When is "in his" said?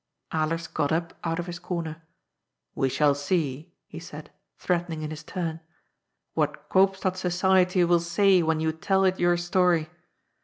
5.03-5.21